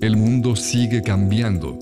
[0.00, 1.76] El mundo sigue cambiando.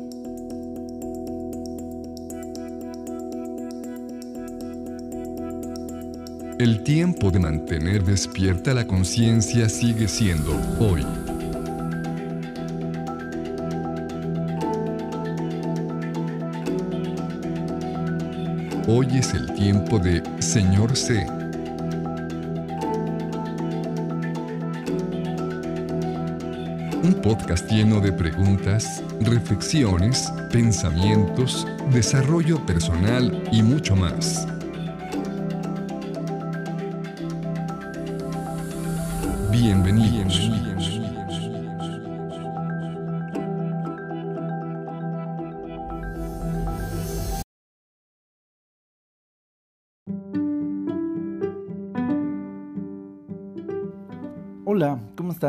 [6.59, 11.05] El tiempo de mantener despierta la conciencia sigue siendo hoy.
[18.89, 21.27] Hoy es el tiempo de Señor C.
[27.07, 34.56] Un podcast lleno de preguntas, reflexiones, pensamientos, desarrollo personal y mucho más.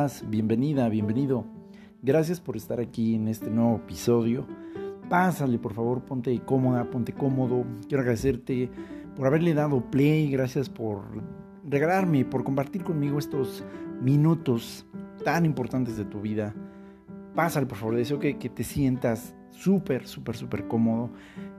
[0.08, 0.30] Estás?
[0.30, 1.46] Bienvenida, bienvenido.
[2.02, 4.48] Gracias por estar aquí en este nuevo episodio.
[5.10, 7.66] Pásale, por favor, ponte cómoda, ponte cómodo.
[7.88, 8.70] Quiero agradecerte
[9.16, 11.02] por haberle dado play, gracias por
[11.66, 13.66] regalarme, por compartir conmigo estos
[14.02, 14.86] minutos
[15.26, 16.56] tan importantes de tu vida.
[17.36, 21.10] Pásale, por favor, deseo que, que te sientas súper, súper, súper cómodo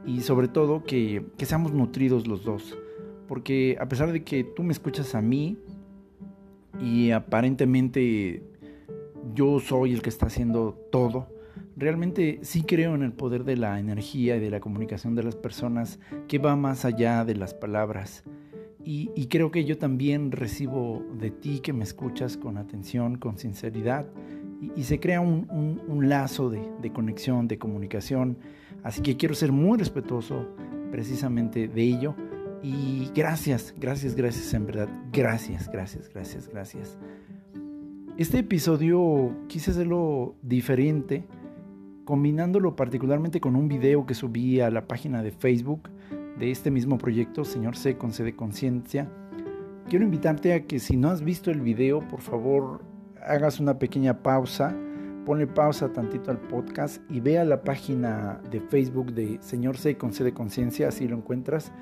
[0.06, 2.78] y sobre todo que, que seamos nutridos los dos.
[3.26, 5.58] Porque a pesar de que tú me escuchas a mí
[6.80, 8.42] y aparentemente
[9.34, 11.28] yo soy el que está haciendo todo,
[11.76, 15.36] realmente sí creo en el poder de la energía y de la comunicación de las
[15.36, 18.24] personas que va más allá de las palabras.
[18.90, 24.06] Y, creo que yo también recibo de ti que me escuchas con atención, con sinceridad,
[24.74, 28.38] y, se crea un, lazo de, conexión, de comunicación.
[28.82, 30.48] Así que quiero ser muy respetuoso
[30.90, 32.14] precisamente de ello.
[32.62, 34.88] Y gracias, gracias, gracias, en verdad.
[35.12, 36.98] Gracias, gracias, gracias, gracias.
[38.16, 41.24] Este episodio quise hacerlo diferente,
[42.04, 45.88] combinándolo particularmente con un video que subí a la página de Facebook
[46.38, 49.08] de este mismo proyecto, Señor C con C de Conciencia,
[49.88, 52.82] quiero invitarte a que si no has visto el video, por favor
[53.22, 54.76] hagas una pequeña pausa,
[55.24, 60.12] ponle pausa tantito al podcast y vea la página de Facebook de Señor C con
[60.12, 61.72] C de Conciencia, así lo encuentras,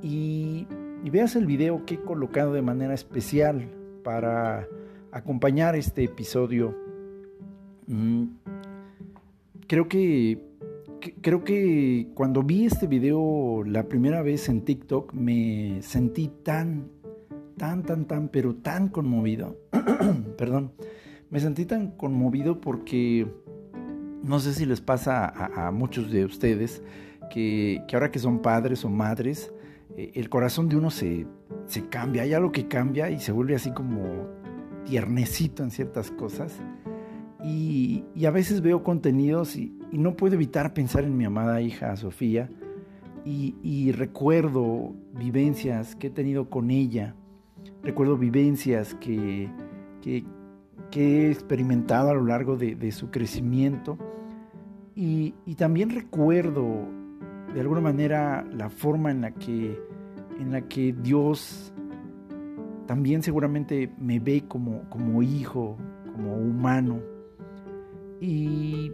[0.00, 0.66] y,
[1.04, 3.68] y veas el video que he colocado de manera especial
[4.02, 4.66] para
[5.10, 6.74] acompañar este episodio.
[7.86, 8.24] Mm,
[9.66, 10.52] creo que
[11.20, 16.88] creo que cuando vi este video la primera vez en TikTok me sentí tan,
[17.56, 19.56] tan, tan, tan, pero tan conmovido.
[20.38, 20.72] Perdón.
[21.30, 23.26] Me sentí tan conmovido porque
[24.22, 26.82] no sé si les pasa a, muchos de ustedes
[27.30, 29.50] que, ahora que son padres o madres,
[29.96, 31.26] el corazón de uno se,
[31.66, 32.22] se cambia.
[32.22, 34.26] Hay algo que cambia y se vuelve así como
[34.84, 36.60] tiernecito en ciertas cosas.
[37.44, 42.48] Y, a veces veo contenidos y, no puedo evitar pensar en mi amada hija Sofía
[43.24, 47.14] y, recuerdo vivencias que he tenido con ella,
[47.82, 49.50] recuerdo vivencias que,
[50.94, 53.98] he experimentado a lo largo de, su crecimiento
[54.94, 56.86] y, también recuerdo
[57.54, 59.78] de alguna manera la forma en la que,
[60.38, 61.72] en la que Dios
[62.86, 65.76] también seguramente me ve como, como hijo,
[66.14, 67.00] como humano
[68.22, 68.92] y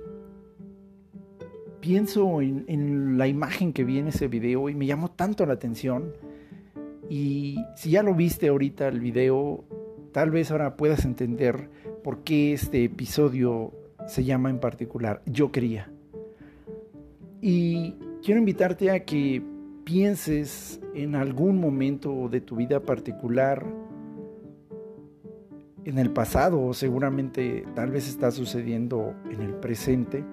[1.81, 6.15] pienso en, la imagen que vi en ese video y me llamó tanto la atención.
[7.11, 9.65] Y si ya lo viste ahorita el video,
[10.13, 11.69] tal vez ahora puedas entender
[12.03, 13.73] por qué este episodio
[14.07, 15.91] se llama en particular Yo quería.
[17.43, 19.43] Y quiero invitarte a que
[19.85, 23.65] pienses en algún momento de tu vida particular
[25.85, 30.25] en el pasado o seguramente tal vez está sucediendo en el presente.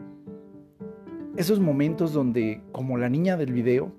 [1.38, 3.94] Esos momentos donde, como la niña del video,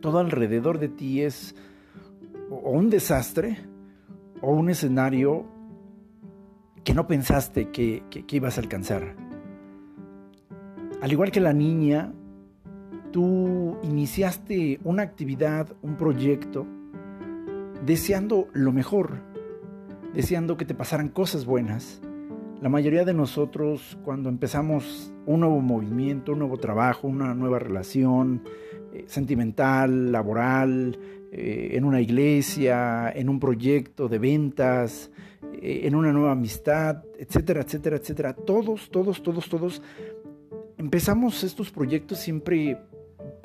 [0.00, 1.54] todo alrededor de ti es
[2.50, 3.58] o un desastre
[4.40, 5.46] o un escenario
[6.82, 9.14] que no pensaste que, que ibas a alcanzar.
[11.00, 12.12] Al igual que la niña,
[13.16, 16.66] tú iniciaste una actividad, un proyecto,
[17.82, 19.22] deseando lo mejor,
[20.12, 22.02] deseando que te pasaran cosas buenas.
[22.60, 28.42] La mayoría de nosotros cuando empezamos un nuevo movimiento, un nuevo trabajo, una nueva relación
[28.92, 30.98] eh, sentimental, laboral,
[31.32, 35.10] eh, en una iglesia, en un proyecto de ventas,
[35.54, 38.34] eh, en una nueva amistad, etcétera, etcétera, etcétera.
[38.34, 39.82] Todos, todos, todos, todos
[40.76, 42.78] empezamos estos proyectos siempre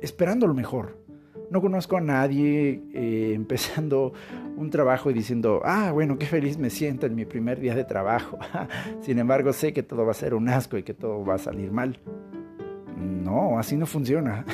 [0.01, 0.97] esperando lo mejor,
[1.49, 4.13] No conozco a nadie eh, empezando
[4.55, 7.83] un trabajo y diciendo, ah, bueno, qué feliz me siento en mi primer día de
[7.83, 8.39] trabajo.
[9.01, 11.39] Sin embargo, sé que todo va a ser un asco y que todo va a
[11.39, 11.99] salir mal.
[13.01, 14.45] No, así no funciona.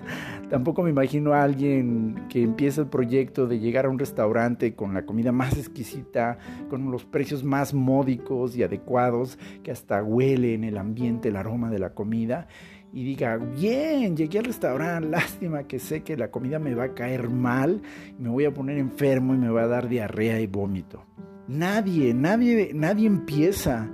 [0.50, 4.92] Tampoco me imagino a alguien que empieza el proyecto de llegar a un restaurante con
[4.92, 6.38] la comida más exquisita,
[6.68, 11.70] con los precios más módicos y adecuados, que hasta huele en el ambiente el aroma
[11.70, 12.48] de la comida
[12.92, 16.94] y diga, bien, llegué al restaurante, lástima que sé que la comida me va a
[16.94, 17.80] caer mal,
[18.18, 21.04] me voy a poner enfermo y me va a dar diarrea y vómito.
[21.48, 23.88] Nadie, nadie, nadie empieza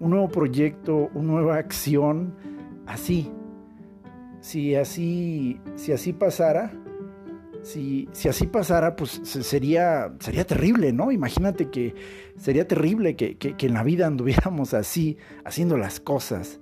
[0.00, 2.34] un nuevo proyecto, una nueva acción
[2.86, 3.30] así.
[4.40, 6.72] Si así, si así pasara,
[7.62, 11.12] si, si, así pasara, pues sería, sería terrible, ¿no?
[11.12, 11.94] Imagínate que
[12.36, 16.60] sería terrible que, que, que en la vida anduviéramos así, haciendo las cosas.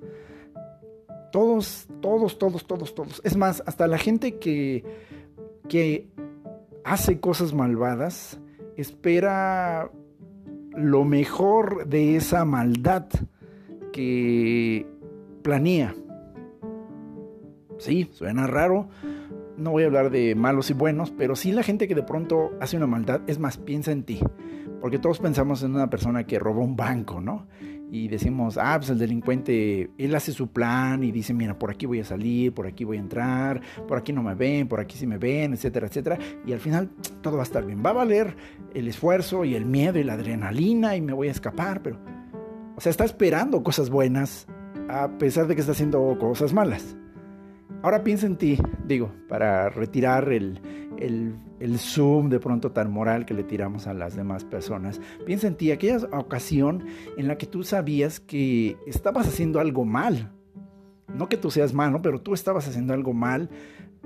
[1.32, 3.20] Todos, todos, todos, todos, todos.
[3.24, 4.84] Es más, hasta la gente que,
[5.68, 6.08] que
[6.84, 8.40] hace cosas malvadas
[8.76, 9.90] espera
[10.74, 13.06] lo mejor de esa maldad
[13.92, 14.86] que
[15.42, 15.94] planea.
[17.78, 18.88] Sí, suena raro.
[19.56, 22.52] No voy a hablar de malos y buenos, pero sí la gente que de pronto
[22.60, 24.20] hace una maldad, es más, piensa en ti.
[24.80, 27.46] Porque todos pensamos en una persona que robó un banco, ¿no?
[27.90, 31.86] Y decimos, ah, pues el delincuente, él hace su plan y dice, mira, por aquí
[31.86, 34.96] voy a salir, por aquí voy a entrar, por aquí no me ven, por aquí
[34.96, 36.18] sí me ven, etcétera, etcétera.
[36.46, 36.90] Y al final
[37.22, 37.82] todo va a estar bien.
[37.84, 38.36] Va a valer
[38.74, 41.98] el esfuerzo y el miedo y la adrenalina y me voy a escapar, pero,
[42.76, 44.46] o sea, está esperando cosas buenas
[44.88, 46.96] a pesar de que está haciendo cosas malas.
[47.82, 50.60] Ahora piensa en ti, digo, para retirar el,
[50.98, 55.00] el, zoom de pronto tan moral que le tiramos a las demás personas.
[55.24, 56.84] Piensa en ti, aquella ocasión
[57.16, 60.30] en la que tú sabías que estabas haciendo algo mal.
[61.08, 63.48] No que tú seas malo, pero tú estabas haciendo algo mal.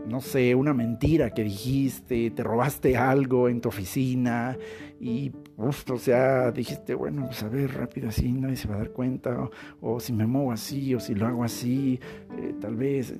[0.06, 4.56] No sé, una mentira que dijiste, te robaste algo en tu oficina
[5.00, 8.78] y, uf, o sea, dijiste, bueno, pues a ver, rápido así, nadie se va a
[8.78, 9.48] dar cuenta,
[9.80, 11.98] o, si me muevo así, o si lo hago así,
[12.38, 13.14] eh, tal vez.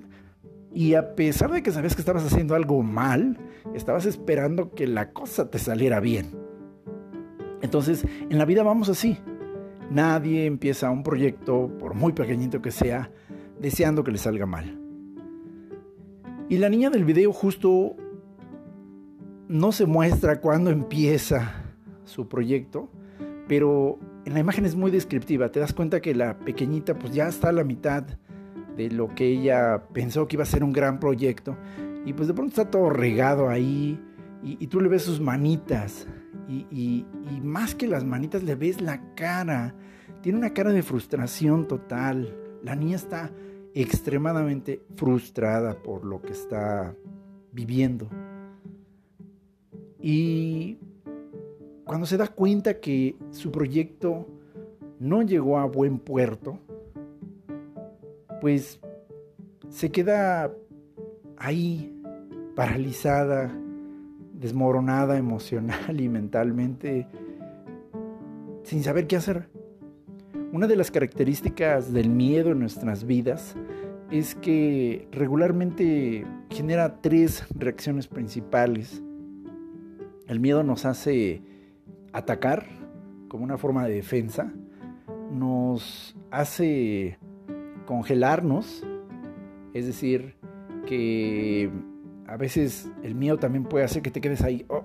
[0.75, 3.38] Y a pesar de que sabías que estabas haciendo algo mal,
[3.75, 6.26] estabas esperando que la cosa te saliera bien.
[7.62, 9.19] Entonces, en la vida vamos así.
[9.91, 13.11] Nadie empieza un proyecto, por muy pequeñito que sea,
[13.61, 14.81] deseando que le salga mal.
[16.49, 17.94] Y la niña del video justo
[19.49, 21.62] no se muestra cuando empieza
[22.05, 22.91] su proyecto,
[23.47, 25.50] pero en la imagen es muy descriptiva.
[25.50, 28.05] Te das cuenta que la pequeñita pues ya está a la mitad
[28.76, 31.56] de lo que ella pensó que iba a ser un gran proyecto.
[32.05, 33.99] Y pues de pronto está todo regado ahí
[34.43, 36.06] y, tú le ves sus manitas
[36.49, 37.06] y, y,
[37.43, 39.75] más que las manitas le ves la cara.
[40.21, 42.37] Tiene una cara de frustración total.
[42.62, 43.31] La niña está
[43.75, 46.94] extremadamente frustrada por lo que está
[47.53, 48.09] viviendo.
[49.99, 50.79] Y
[51.85, 54.27] cuando se da cuenta que su proyecto
[54.99, 56.59] no llegó a buen puerto,
[58.44, 58.79] pues
[59.70, 60.52] se queda
[61.38, 61.99] ahí
[62.55, 63.50] paralizada,
[64.35, 67.08] desmoronada emocional y mentalmente,
[68.64, 69.49] sin saber qué hacer.
[70.52, 73.56] Una de las características del miedo en nuestras vidas
[74.11, 79.02] es que regularmente genera tres reacciones principales.
[80.29, 81.41] El miedo nos hace
[82.12, 82.67] atacar
[83.29, 84.53] como una forma de defensa,
[85.32, 87.17] nos hace
[87.86, 88.86] congelarnos,
[89.72, 90.36] es decir,
[90.86, 91.70] que
[92.26, 94.84] a veces el miedo también puede hacer que te quedes ahí, oh,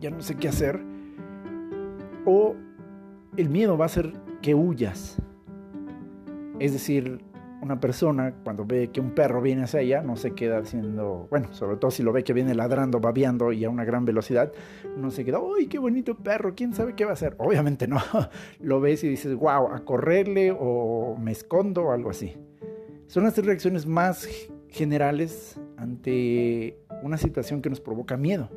[0.00, 0.80] ya no sé qué hacer,
[2.24, 2.54] o
[3.36, 5.20] el miedo va a hacer que huyas.
[6.58, 7.20] Es decir,
[7.66, 11.52] una persona cuando ve que un perro viene hacia ella no se queda haciendo, bueno,
[11.52, 14.52] sobre todo si lo ve que viene ladrando, babeando y a una gran velocidad,
[14.96, 16.54] no se queda, ¡ay, qué bonito perro!
[16.54, 17.34] ¿Quién sabe qué va a hacer?
[17.38, 17.98] Obviamente no.
[18.60, 22.36] Lo ves y dices, wow, a correrle o me escondo o algo así.
[23.08, 24.28] Son las tres reacciones más
[24.68, 28.48] generales ante una situación que nos provoca miedo.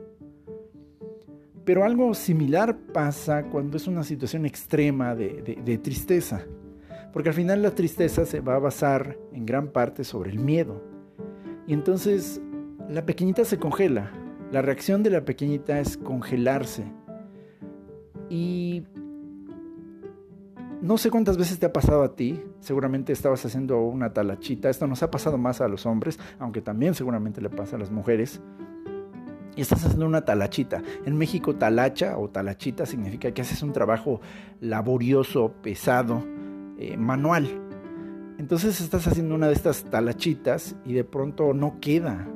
[1.65, 6.45] Pero algo similar pasa cuando es una situación extrema de tristeza.
[7.13, 10.83] Porque al final la tristeza se va a basar en gran parte sobre el miedo.
[11.67, 12.41] Y entonces
[12.89, 14.11] la pequeñita se congela.
[14.51, 16.83] La reacción de la pequeñita es congelarse.
[18.29, 18.83] Y
[20.81, 24.87] no sé cuántas veces te ha pasado a ti, seguramente estabas haciendo una talachita, esto
[24.87, 28.41] nos ha pasado más a los hombres, aunque también seguramente le pasa a las mujeres,
[29.55, 30.81] y estás haciendo una talachita.
[31.05, 34.21] En México talacha o talachita significa que haces un trabajo
[34.61, 36.23] laborioso, pesado,
[36.79, 37.47] eh, manual.
[38.37, 42.27] Entonces estás haciendo una de estas talachitas y de pronto no queda.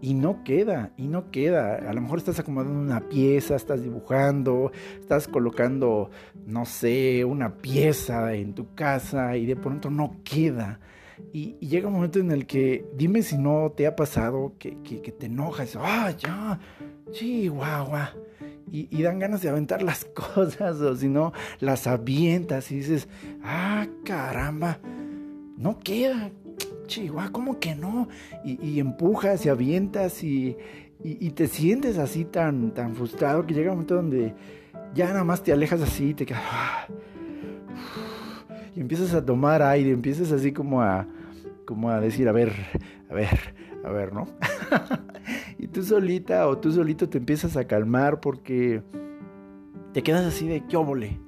[0.00, 1.76] y no queda, y no queda.
[1.76, 6.10] A lo mejor estás acomodando una pieza, estás dibujando, estás colocando,
[6.44, 10.80] no sé, una pieza en tu casa y de pronto no queda.
[11.32, 15.26] Y, llega un momento en el que, dime si no te ha pasado que, te
[15.26, 16.60] enojas, ah, ya,
[17.10, 18.14] chihuahua.
[18.70, 23.08] Y, y dan ganas de aventar las cosas, o si no, las avientas y dices,
[23.42, 24.80] ah, caramba,
[25.56, 26.30] no queda,
[26.86, 28.08] chihuahua, ¿cómo que no?
[28.44, 30.56] Y, empujas y avientas y,
[31.34, 34.34] te sientes así tan, tan frustrado que llega un momento donde
[34.94, 36.42] ya nada más te alejas así y te quedas...
[36.44, 36.86] Ah,
[38.74, 41.06] y empiezas a tomar aire, empiezas así como a,
[41.64, 42.52] como a decir, a ver,
[43.10, 44.26] a ver, a ver, ¿no?
[45.58, 48.82] y tú solita o tú solito te empiezas a calmar porque
[49.92, 51.20] te quedas así de qué óvole.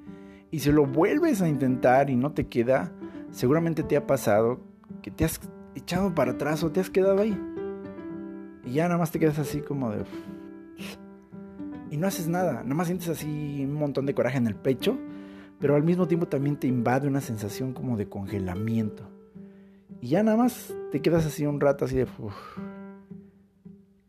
[0.51, 2.93] Y si lo vuelves a intentar y no te queda,
[3.31, 4.61] seguramente te ha pasado
[5.03, 5.41] que te has
[5.75, 7.39] echado para atrás o te has quedado ahí.
[8.65, 10.05] Y ya nada más te quedas así como de...
[11.91, 14.99] Y no haces nada, nada más sientes así un montón de coraje en el pecho,
[15.61, 19.09] pero al mismo tiempo también te invade una sensación como de congelamiento.
[20.01, 22.07] Y ya nada más te quedas así un rato así de...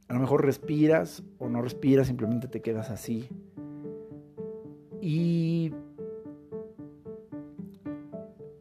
[0.07, 3.29] A lo mejor respiras o no respiras, simplemente te quedas así.
[5.01, 5.73] Y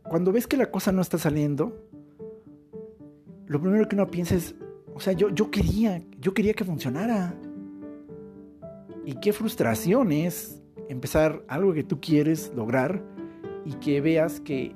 [0.03, 1.89] cuando ves que la cosa no está saliendo,
[3.47, 4.55] lo primero que uno piensa es,
[4.95, 7.35] o sea, yo, yo quería, yo quería que funcionara.
[9.05, 13.03] Y qué frustración es empezar algo que tú quieres lograr
[13.65, 14.75] y que veas que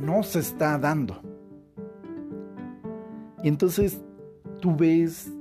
[0.00, 1.20] no se está dando.
[3.42, 4.00] Y entonces
[4.60, 5.32] tú ves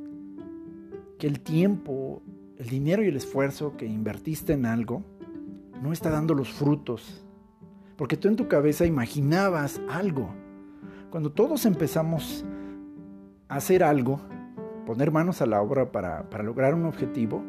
[1.19, 2.21] que el tiempo,
[2.57, 5.03] el dinero y el esfuerzo que invertiste en algo
[5.81, 7.23] no está dando los frutos.
[7.95, 10.33] Porque tú en tu cabeza imaginabas algo.
[11.11, 12.43] Cuando todos empezamos
[13.51, 14.21] hacer algo,
[14.85, 17.43] poner manos a la obra para, lograr un objetivo,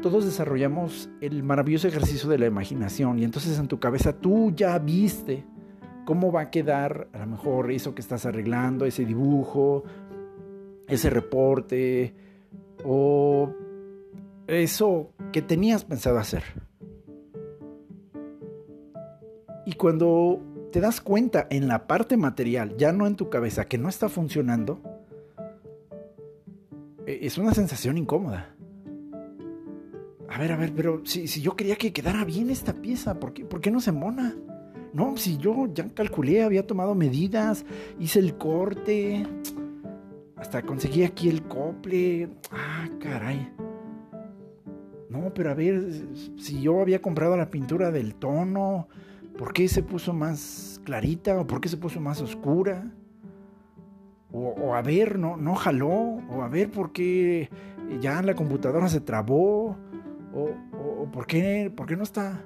[0.00, 4.78] todos desarrollamos el maravilloso ejercicio de la imaginación y entonces en tu cabeza tú ya
[4.78, 5.44] viste
[6.04, 9.84] cómo va a quedar a lo mejor eso que estás arreglando, ese dibujo,
[10.86, 12.14] ese reporte
[12.84, 13.52] o
[14.46, 16.42] eso que tenías pensado hacer.
[19.66, 20.40] Y cuando
[20.72, 24.08] te das cuenta en la parte material, ya no en tu cabeza, que no está
[24.08, 24.80] funcionando,
[27.06, 28.54] e, es una sensación incómoda.
[30.28, 33.32] A ver, a ver, pero si, si yo quería que quedara bien esta pieza, ¿por
[33.32, 34.36] qué, ¿por qué no se mona?
[34.92, 37.64] No, si yo ya calculé, había tomado medidas,
[37.98, 39.26] hice el corte,
[40.36, 42.28] hasta conseguí aquí el cople.
[42.50, 43.52] Ah, caray.
[45.08, 45.90] No, pero a ver,
[46.36, 48.88] si yo había comprado la pintura del tono,
[49.38, 52.92] ¿por qué se puso más clarita o por qué se puso más oscura?
[54.30, 57.48] O, a ver, no, no jaló, o a ver por qué
[58.00, 59.78] ya la computadora se trabó,
[60.38, 62.44] o, por, qué, por qué no está.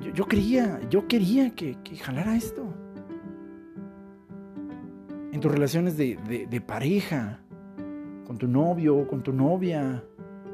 [0.00, 2.62] Yo, yo quería, yo quería que, que, jalara esto.
[5.32, 6.16] En tus relaciones de,
[6.48, 7.40] de, pareja,
[8.26, 10.04] con tu novio, con tu novia,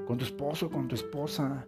[0.06, 1.66] con tu esposo, con tu esposa.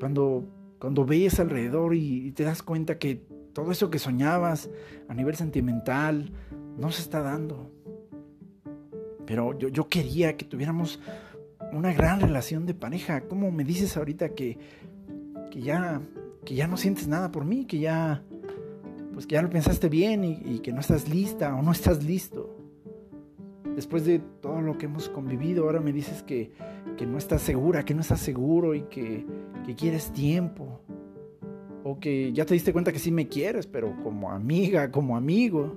[0.00, 0.44] Cuando,
[0.80, 4.70] cuando ves alrededor y te das cuenta que todo eso que soñabas
[5.08, 6.32] a nivel sentimental
[6.76, 7.70] no se está dando.
[9.26, 11.00] Pero yo, quería que tuviéramos
[11.72, 13.22] una gran relación de pareja.
[13.22, 14.58] ¿Cómo me dices ahorita que,
[15.50, 16.00] que, ya,
[16.44, 17.64] que ya no sientes nada por mí?
[17.64, 18.22] Que ya,
[19.12, 22.56] pues que ya lo pensaste bien y, que no estás lista o no estás listo.
[23.74, 26.52] Después de todo lo que hemos convivido, ahora me dices que,
[26.96, 29.24] que no estás segura, que no estás seguro y que,
[29.64, 30.80] que quieres tiempo
[31.84, 35.76] o que ya te diste cuenta que sí me quieres, pero como amiga, como amigo.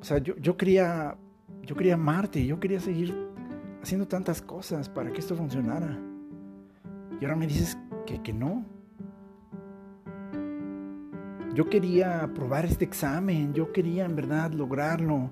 [0.00, 1.16] O sea, yo, yo quería,
[1.68, 3.14] yo quería amarte, yo quería seguir
[3.82, 5.98] haciendo tantas cosas para que esto funcionara.
[7.20, 8.64] Y ahora me dices que, que no.
[11.54, 15.30] Yo quería aprobar este examen, yo quería en verdad lograrlo.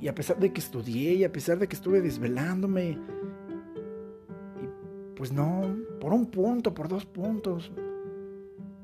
[0.00, 2.98] Y a pesar de que estudié y a pesar de que estuve desvelándome,
[5.14, 7.70] pues no, por un punto, por dos puntos.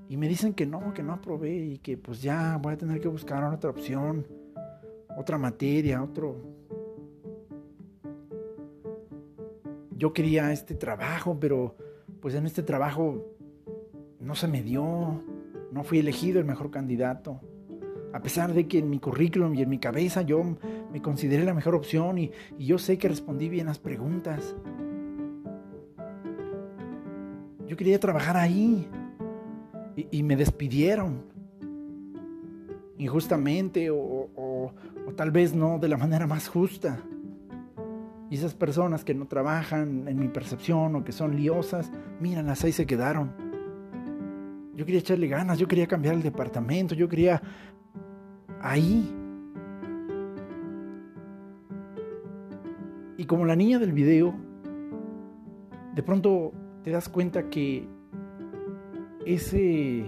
[0.09, 3.01] Y me dicen que no, que no aprobé y que pues ya voy a tener
[3.01, 4.25] que buscar otra opción,
[5.17, 6.37] otra materia, otro...
[9.97, 11.77] Yo quería este trabajo, pero
[12.21, 13.25] pues en este trabajo
[14.19, 15.23] no se me dio,
[15.71, 17.41] no fui elegido el mejor candidato.
[18.13, 20.43] A pesar de que en mi currículum y en mi cabeza yo
[20.93, 24.57] me consideré la mejor opción y, y yo sé que respondí bien las preguntas.
[27.73, 28.87] Yo quería trabajar ahí.
[30.11, 31.25] Y, me despidieron.
[32.99, 34.22] injustamente o,
[35.17, 37.01] tal vez no de la manera más justa.
[38.31, 42.73] Y esas personas que no trabajan en mi percepción o que son liosas, míralas, ahí
[42.73, 43.33] se quedaron.
[44.75, 47.43] Yo quería echarle ganas, yo quería cambiar el departamento, yo quería
[48.61, 49.15] ahí.
[53.19, 54.35] Y como la niña del video,
[55.95, 56.53] de pronto
[56.83, 57.87] te das cuenta que
[59.27, 60.07] ese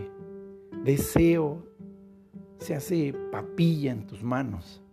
[0.82, 1.62] deseo
[2.58, 4.83] se hace papilla en tus manos.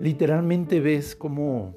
[0.00, 1.74] Literalmente ves como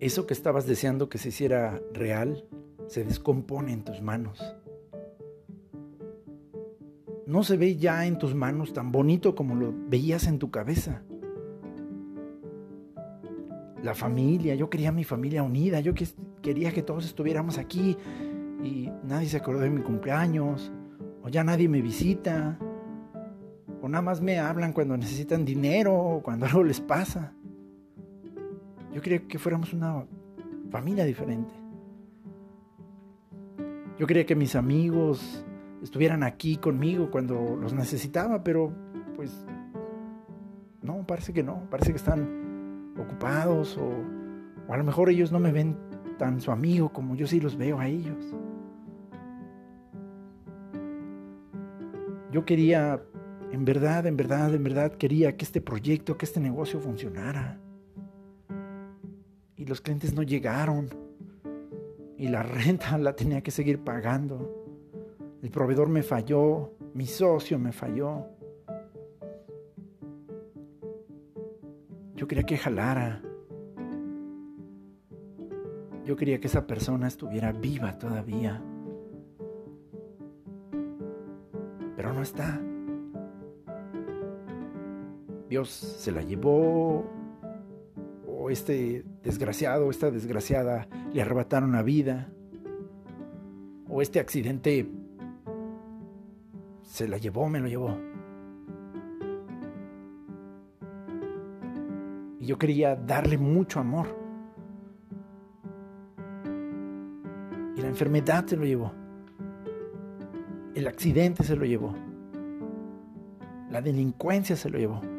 [0.00, 2.44] eso que estabas deseando que se hiciera real
[2.86, 4.42] se descompone en tus manos.
[7.26, 11.02] No se ve ya en tus manos tan bonito como lo veías en tu cabeza.
[13.82, 15.92] La familia, yo quería mi familia unida, yo
[16.42, 17.96] quería que todos estuviéramos aquí
[18.62, 20.72] y nadie se acordó de mi cumpleaños,
[21.22, 22.58] o ya nadie me visita,
[23.84, 27.34] o nada más me hablan cuando necesitan dinero o cuando algo les pasa.
[28.94, 30.06] Yo quería que fuéramos una
[30.70, 31.52] familia diferente.
[33.98, 35.44] Yo quería que mis amigos
[35.82, 38.72] estuvieran aquí conmigo cuando los necesitaba, pero
[39.16, 39.44] pues
[40.80, 43.90] no, parece que no, parece que están ocupados o,
[44.66, 45.76] o a lo mejor ellos no me ven
[46.16, 48.34] tan su amigo como yo sí los veo a ellos.
[52.32, 53.02] Yo quería,
[53.54, 57.60] en verdad, en verdad, en verdad, quería que este proyecto, que este negocio funcionara.
[59.56, 60.88] Y los clientes no llegaron.
[62.18, 64.64] Y la renta la tenía que seguir pagando.
[65.40, 68.26] El proveedor me falló, mi socio me falló.
[72.16, 73.22] Yo quería que jalara.
[76.04, 78.60] Yo quería que esa persona estuviera viva todavía.
[81.96, 82.60] pero no está.
[85.54, 87.08] Dios se la llevó,
[88.26, 92.28] o este desgraciado, esta desgraciada le arrebataron la vida,
[93.88, 94.90] o este accidente
[96.82, 97.96] se la llevó, me lo llevó.
[102.40, 104.08] Y yo quería darle mucho amor.
[107.76, 108.92] Y la enfermedad se lo llevó.
[110.74, 111.94] El accidente se lo llevó.
[113.70, 115.13] La delincuencia se lo llevó.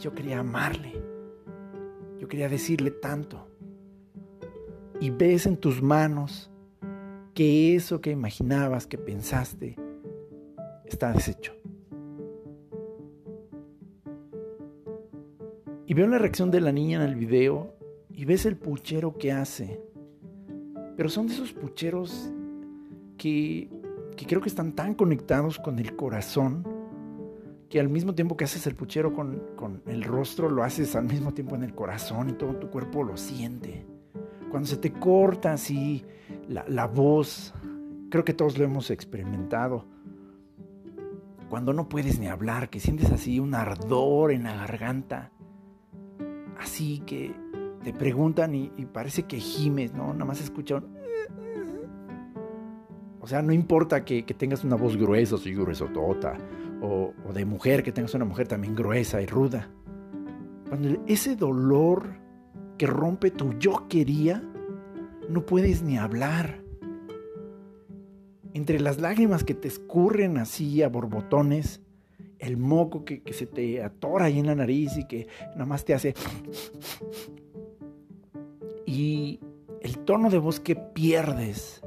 [0.00, 0.92] Yo quería amarle.
[2.18, 3.48] Yo quería decirle tanto.
[5.00, 6.50] Y ves en tus manos
[7.34, 9.76] que eso que imaginabas, que pensaste,
[10.84, 11.54] está deshecho.
[15.86, 17.74] Y veo la reacción de la niña en el video
[18.10, 19.80] y ves el puchero que hace.
[20.96, 22.32] Pero son de esos pucheros
[23.16, 23.68] que
[24.18, 26.66] que creo que están tan conectados con el corazón
[27.68, 31.34] que al mismo tiempo que haces el puchero con, el rostro, lo haces al mismo
[31.34, 33.86] tiempo en el corazón y todo tu cuerpo lo siente.
[34.50, 36.04] Cuando se te corta así
[36.48, 37.52] la, la voz,
[38.10, 39.86] creo que todos lo hemos experimentado.
[41.50, 45.32] Cuando no puedes ni hablar, que sientes así un ardor en la garganta,
[46.58, 47.34] así que
[47.84, 50.12] te preguntan y, parece que gimes, ¿no?
[50.12, 50.84] Nada más escuchan
[53.28, 56.38] o sea, no importa que, tengas una voz gruesa, soy gruesotota,
[56.80, 59.70] o, de mujer, que tengas una mujer también gruesa y ruda.
[60.68, 62.14] Cuando ese dolor
[62.76, 64.42] que rompe tu yo quería,
[65.28, 66.62] no puedes ni hablar.
[68.54, 71.82] Entre las lágrimas que te escurren así a borbotones,
[72.38, 75.84] el moco que, que, se te atora ahí en la nariz y que nada más
[75.84, 76.14] te hace...
[78.86, 79.40] Y
[79.82, 81.82] el tono de voz que pierdes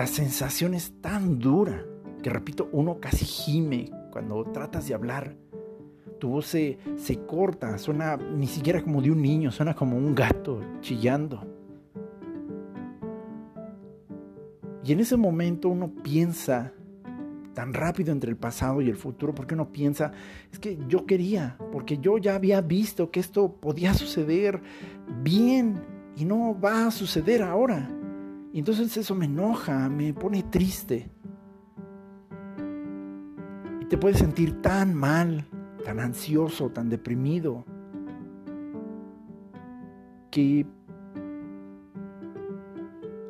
[0.00, 1.84] la sensación es tan dura
[2.22, 5.36] que, repito, uno casi gime cuando tratas de hablar.
[6.18, 10.14] Tu voz se, se corta, suena ni siquiera como de un niño, suena como un
[10.14, 11.46] gato chillando.
[14.82, 16.72] Y en ese momento uno piensa
[17.52, 20.12] tan rápido entre el pasado y el futuro, porque uno piensa,
[20.50, 24.62] es que yo quería, porque yo ya había visto que esto podía suceder
[25.22, 25.78] bien
[26.16, 27.99] y no va a suceder ahora.
[28.52, 31.08] Y entonces eso me enoja, me pone triste.
[33.80, 35.46] Y te puedes sentir tan mal,
[35.84, 37.64] tan ansioso, tan deprimido,
[40.30, 40.66] que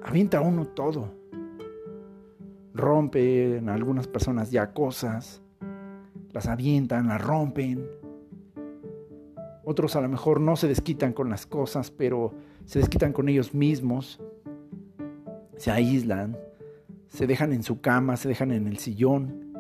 [0.03, 1.15] avienta uno todo.
[2.73, 5.43] Rompen algunas personas ya cosas,
[6.33, 7.87] las avientan, las rompen.
[9.65, 12.33] Otros a lo mejor no se desquitan con las cosas, pero
[12.65, 14.19] se desquitan con ellos mismos
[15.61, 16.39] se aíslan,
[17.09, 19.53] se dejan en su cama, se dejan en el sillón,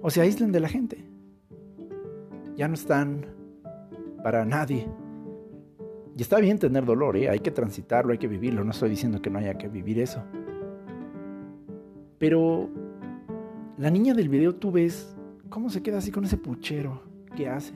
[0.00, 1.04] o se aíslan de la gente.
[2.56, 3.26] Ya no están
[4.22, 4.88] para nadie.
[6.16, 7.28] Y está bien tener dolor, ¿eh?
[7.28, 10.22] hay que transitarlo, hay que vivirlo, no estoy diciendo que no haya que vivir eso.
[12.16, 12.70] Pero
[13.76, 15.14] la niña del video tú ves
[15.50, 17.02] cómo se queda así con ese puchero
[17.36, 17.74] que hace.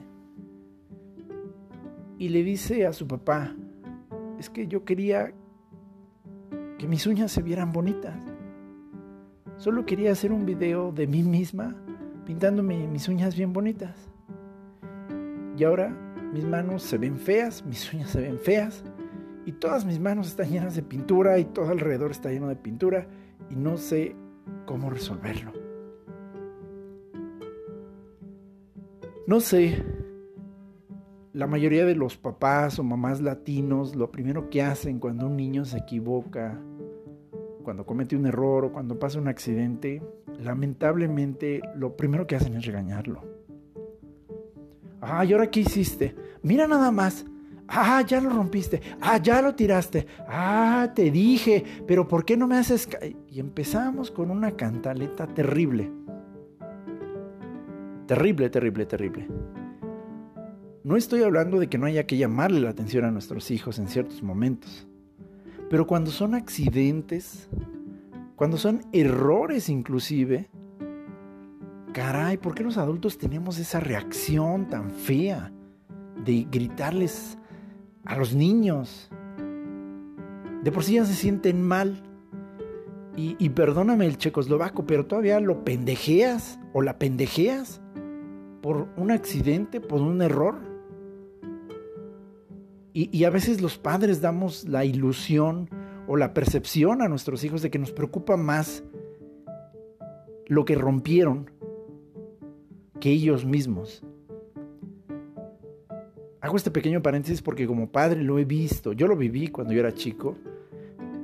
[2.17, 3.55] Y le dice a su papá,
[4.39, 5.31] es que yo quería
[6.83, 8.19] que mis uñas se vieran bonitas.
[9.55, 11.73] Solo quería hacer un video de mí misma
[12.25, 13.95] pintándome mis uñas bien bonitas.
[15.57, 15.97] Y ahora
[16.33, 18.83] mis manos se ven feas, mis uñas se ven feas
[19.45, 23.07] y todas mis manos están llenas de pintura y todo alrededor está lleno de pintura
[23.49, 24.17] y no sé
[24.65, 25.53] cómo resolverlo.
[29.25, 29.81] No sé,
[31.33, 35.65] la mayoría de los papás o mamás latinos lo primero que hacen cuando un niño
[35.65, 36.61] se equivoca,
[37.63, 40.01] cuando comete un error o cuando pasa un accidente,
[40.39, 43.23] lamentablemente lo primero que hacen es regañarlo.
[45.01, 46.15] Ah, ¿y ahora qué hiciste?
[46.43, 47.25] Mira nada más.
[47.67, 48.81] Ah, ya lo rompiste.
[49.01, 50.05] Ah, ya lo tiraste.
[50.27, 51.63] Ah, te dije.
[51.87, 52.87] Pero ¿por qué no me haces...
[53.29, 55.91] Y empezamos con una cantaleta terrible.
[58.05, 59.27] Terrible, terrible, terrible.
[60.83, 63.87] No estoy hablando de que no haya que llamarle la atención a nuestros hijos en
[63.87, 64.87] ciertos momentos.
[65.69, 67.49] Pero cuando son accidentes,
[68.35, 70.49] cuando son errores inclusive,
[71.93, 75.51] Caray, ¿por qué los adultos tenemos esa reacción tan fea
[76.25, 77.37] de gritarles
[78.03, 79.11] a los niños?
[80.63, 82.01] De por sí ya se sienten mal.
[83.15, 87.79] Y, perdóname el checoslovaco, pero todavía lo pendejeas o la pendejeas
[88.63, 90.72] por un accidente, por un error.
[92.95, 95.67] Y, a veces los padres damos la ilusión
[96.07, 98.83] o la percepción a nuestros hijos de que nos preocupa más
[100.45, 101.49] lo que rompieron
[102.99, 104.03] que ellos mismos.
[106.39, 109.79] Hago este pequeño paréntesis porque como padre lo he visto, yo lo viví cuando yo
[109.79, 110.37] era chico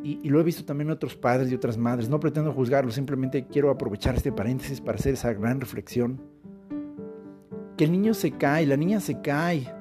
[0.04, 2.10] y, lo he visto también otros padres y otras madres.
[2.10, 6.20] No pretendo juzgarlo, simplemente quiero aprovechar este paréntesis para hacer esa gran reflexión.
[7.78, 9.72] Que el niño se cae, la niña se cae,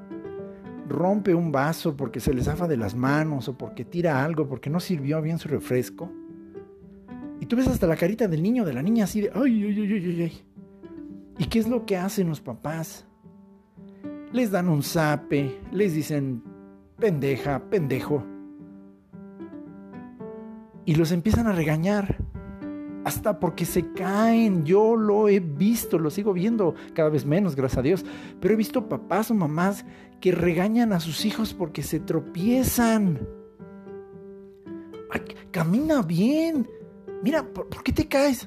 [0.88, 4.70] rompe un vaso porque se le zafa de las manos o porque tira algo, porque
[4.70, 6.10] no sirvió bien su refresco.
[7.40, 9.80] Y tú ves hasta la carita del niño, de la niña así de, ay, ay,
[9.80, 10.44] ay, ay, ay.
[11.38, 13.06] ¿Y qué es lo que hacen los papás?
[14.32, 16.42] Les dan un zape, les dicen
[16.98, 18.24] pendeja, pendejo.
[20.84, 22.16] Y los empiezan a regañar.
[23.04, 24.64] Hasta porque se caen.
[24.64, 28.04] Yo lo he visto, lo sigo viendo cada vez menos, gracias a Dios.
[28.40, 29.84] Pero he visto papás o mamás
[30.20, 33.26] que regañan a sus hijos porque se tropiezan.
[35.50, 36.68] camina bien.
[37.22, 38.46] Mira, ¿por qué te caes?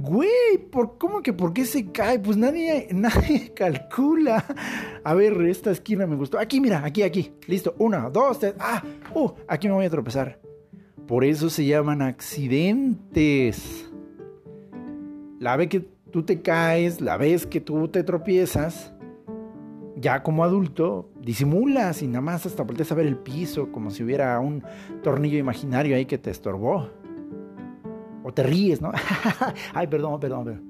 [0.00, 2.18] Güey, ¿por, ¿cómo que por qué se cae?
[2.20, 4.44] Pues nadie, nadie calcula.
[5.02, 6.38] A ver, esta esquina me gustó.
[6.38, 7.32] Aquí, mira, aquí, aquí.
[7.46, 7.74] Listo.
[7.78, 8.54] Una, dos, tres.
[8.60, 8.82] Ah,
[9.14, 10.47] uh, aquí me voy a tropezar.
[11.08, 13.90] Por eso se llaman accidentes.
[15.40, 15.80] La vez que
[16.12, 18.92] tú te caes, la vez que tú te tropiezas,
[19.96, 24.04] ya como adulto, disimulas y nada más hasta volteas a ver el piso como si
[24.04, 24.62] hubiera un
[25.02, 26.90] tornillo imaginario ahí que te estorbó.
[28.22, 28.92] O te ríes, ¿no?
[29.72, 30.62] Ay, perdón, perdón, perdón.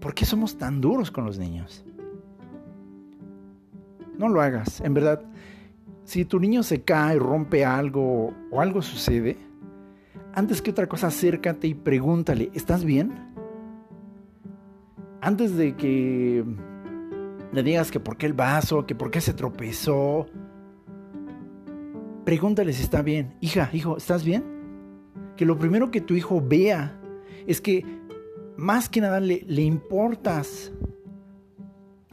[0.00, 1.84] ¿Por qué somos tan duros con los niños?
[4.18, 5.22] No lo hagas, en verdad.
[6.06, 9.36] Si tu niño se cae, rompe algo o algo sucede,
[10.32, 13.12] antes que otra cosa acércate y pregúntale, ¿estás bien?
[15.20, 16.42] Antes de que
[17.52, 20.26] le digas que por qué el vaso, que por qué se tropezó,
[22.24, 23.34] pregúntale si está bien.
[23.42, 24.56] Hija, hijo, ¿estás bien?
[25.36, 26.98] que lo primero que tu hijo vea
[27.46, 27.84] es que
[28.56, 30.72] más que nada le, le importas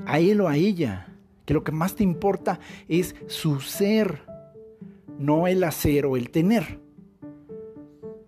[0.06, 1.13] a él o a ella,
[1.46, 4.22] que lo que más te importa es su ser,
[5.18, 6.80] no el hacer o el tener.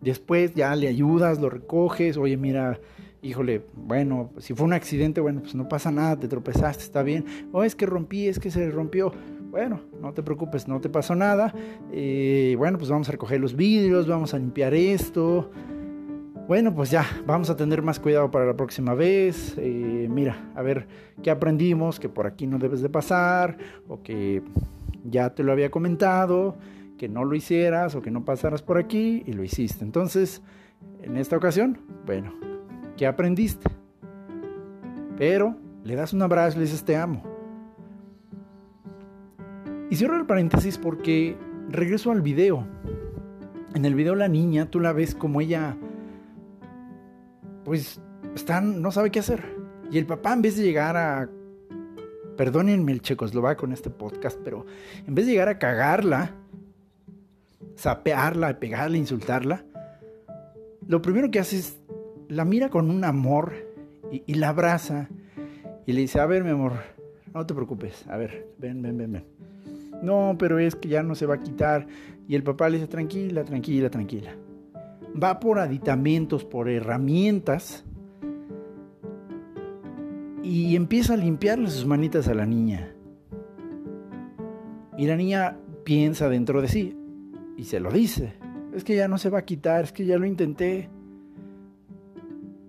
[0.02, 2.80] Después ya le ayudas, lo recoges, oye, mira,
[3.26, 7.26] híjole, bueno, si fue un accidente, bueno, pues no pasa nada, te tropezaste, está bien.
[7.52, 9.12] O es que rompí, es que se rompió.
[9.50, 11.54] Bueno, no te preocupes, no te pasó nada.
[11.92, 15.50] Eh, bueno, pues vamos a recoger los vidrios, vamos a limpiar esto.
[16.48, 19.56] Bueno, pues ya, vamos a tener más cuidado para la próxima vez.
[19.58, 20.88] Eh, mira, a ver
[21.24, 24.44] qué aprendimos, que por aquí no debes de pasar, o que
[25.04, 26.56] ya te lo había comentado,
[27.00, 29.84] que no lo hicieras o que no pasaras por aquí y lo hiciste.
[29.84, 30.44] Entonces,
[31.02, 32.32] en esta ocasión, bueno,
[32.96, 33.68] ¿qué aprendiste?
[35.18, 37.24] Pero le das un abrazo y le dices te amo.
[39.90, 41.36] Y cierro el paréntesis porque
[41.70, 42.68] regreso al video.
[43.74, 45.76] En el video la niña, tú la ves como ella,
[47.66, 48.00] pues,
[48.36, 49.44] están, no sabe qué hacer.
[49.92, 51.30] Y el papá en vez de llegar a,
[52.38, 54.66] perdónenme el checoslovaco en este podcast, pero
[55.06, 56.32] en vez de llegar a cagarla,
[57.76, 59.66] sapearla, pegarla, insultarla,
[60.88, 61.78] lo primero que hace es
[62.30, 63.54] la mira con un amor
[64.12, 65.10] y, la abraza
[65.86, 66.74] y le dice, a ver mi amor,
[67.34, 69.26] no te preocupes, a ver, ven, ven, ven, ven.
[70.02, 71.88] No, pero es que ya no se va a quitar.
[72.28, 74.36] Y el papá le dice, tranquila, tranquila, tranquila.
[75.22, 77.86] Va por aditamentos, por herramientas
[80.44, 82.94] y empieza a limpiarle sus manitas a la niña.
[84.98, 86.98] Y la niña piensa dentro de sí
[87.58, 88.34] y se lo dice.
[88.74, 90.90] Es que ya no se va a quitar, es que ya lo intenté.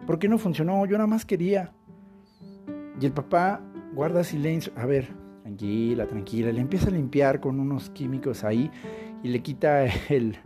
[0.06, 0.86] ¿Por qué no funcionó?
[0.86, 1.72] Yo nada más quería.
[3.00, 3.60] Y el papá
[3.92, 4.72] guarda silencio.
[4.76, 5.08] A ver,
[5.42, 6.52] tranquila, tranquila.
[6.52, 8.70] Le empieza a limpiar con unos químicos ahí
[9.22, 10.36] y le quita el,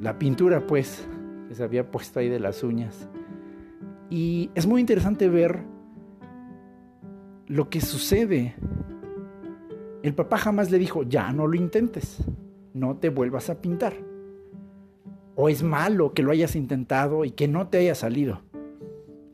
[0.00, 1.06] la pintura, pues,
[1.48, 3.08] que se había puesto ahí de las uñas.
[4.10, 5.62] Y es muy interesante ver
[7.46, 8.54] lo que sucede.
[10.02, 12.18] El papá jamás le dijo, ya no lo intentes,
[12.74, 13.94] no te vuelvas a pintar
[15.36, 18.40] o es malo que lo hayas intentado y que no te haya salido.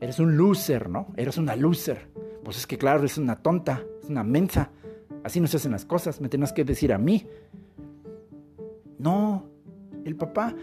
[0.01, 1.07] Eres un loser, ¿no?
[1.15, 2.09] Eres una loser.
[2.43, 4.69] Pues es que claro, eres una tonta, es una mensa.
[5.23, 7.25] Así no se hacen las cosas, me tienes que decir a mí.
[8.99, 9.45] No,
[10.05, 10.55] el papá,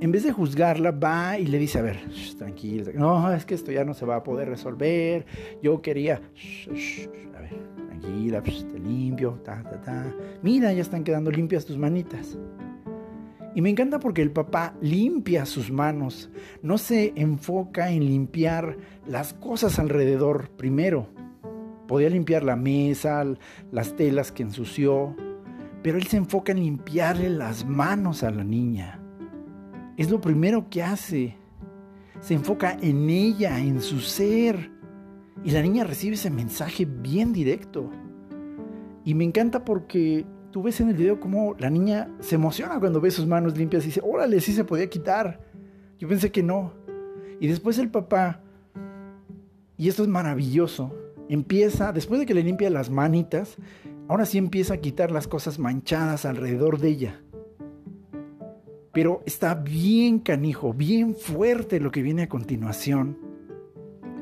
[0.00, 1.98] en vez de juzgarla, va y le dice, a ver,
[2.36, 5.24] tranquilo, no, es que esto ya no se va a poder resolver,
[5.62, 6.20] yo quería,
[7.34, 7.54] a ver,
[7.88, 10.14] tranquila, te limpio, ta, ta, ta.
[10.42, 12.36] Mira, ya están quedando limpias tus manitas.
[13.54, 16.28] Y me encanta porque el papá limpia sus manos,
[16.60, 21.06] no se enfoca en limpiar las cosas alrededor primero.
[21.86, 23.24] Podía limpiar la mesa,
[23.70, 25.14] las telas que ensució,
[25.84, 28.98] pero él se enfoca en limpiarle las manos a la niña.
[29.98, 31.36] Es lo primero que hace.
[32.20, 34.70] Se enfoca en ella, en su ser.
[35.44, 37.90] Y la niña recibe ese mensaje bien directo.
[39.04, 43.02] Y me encanta porque tú ves en el video cómo la niña se emociona cuando
[43.02, 45.38] ve sus manos limpias y dice, órale, sí se podía quitar.
[45.98, 46.72] Yo pensé que no.
[47.40, 48.40] Y después el papá,
[49.76, 50.94] y esto es maravilloso,
[51.28, 53.58] empieza, después de que le limpia las manitas,
[54.08, 57.20] ahora sí empieza a quitar las cosas manchadas alrededor de ella.
[58.92, 63.18] Pero está bien canijo, bien fuerte lo que viene a continuación.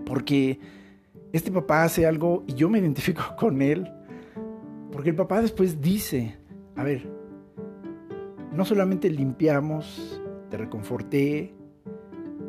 [0.07, 0.59] Porque
[1.33, 3.91] este papá hace algo y yo me identifico con él
[4.93, 6.37] porque el papá después dice,
[6.77, 7.11] a ver,
[8.53, 11.55] no solamente limpiamos, te reconforté,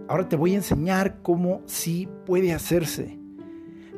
[0.09, 3.17] ahora te voy a enseñar cómo sí puede hacerse.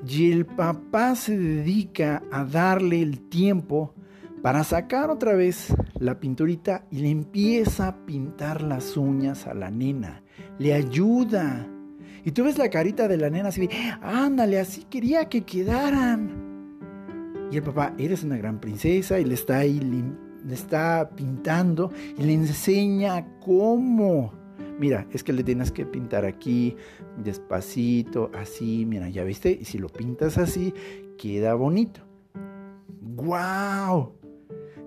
[0.07, 3.93] Y el papá se dedica a darle el tiempo
[4.41, 9.71] para sacar otra vez la pinturita y le empieza a pintar las uñas a la
[9.71, 10.21] nena.
[10.59, 11.67] Le ayuda.
[12.23, 13.69] Y tú ves la carita de la nena así
[14.01, 16.45] ándale, así quería que quedaran.
[17.51, 22.23] Y el papá, eres una gran princesa, y le está ahí, le está pintando y
[22.23, 24.33] le enseña cómo.
[24.79, 26.75] Mira, es que le tienes que pintar aquí,
[27.17, 30.73] despacito, así, mira, ya viste, y si lo pintas así,
[31.17, 32.01] queda bonito.
[33.01, 34.13] ¡Guau!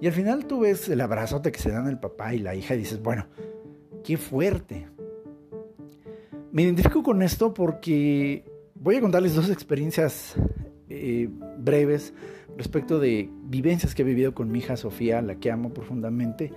[0.01, 2.75] Y al final tú ves el abrazote que se dan el papá y la hija
[2.75, 3.27] y dices, bueno,
[4.05, 4.87] qué fuerte.
[6.53, 10.35] Me identifico con esto porque voy a contarles dos experiencias
[10.89, 11.29] eh,
[11.59, 12.15] breves
[12.57, 16.53] respecto de vivencias que he vivido con mi hija Sofía, la que amo profundamente.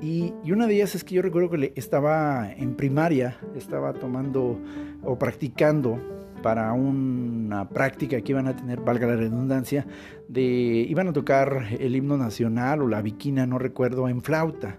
[0.00, 4.58] Y, una de ellas es que yo recuerdo que estaba en primaria, estaba tomando
[5.02, 6.00] o practicando
[6.42, 9.86] para una práctica que iban a tener, valga la redundancia,
[10.28, 10.42] de
[10.88, 14.78] iban a tocar el himno nacional o la viquina, no recuerdo, en flauta.